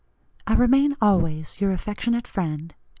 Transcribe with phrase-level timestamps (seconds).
[0.47, 2.73] I remain always your affectionate friend.